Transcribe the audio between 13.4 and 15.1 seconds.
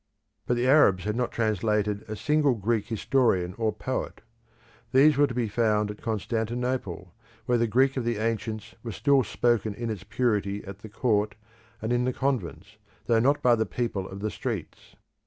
by the people of the streets.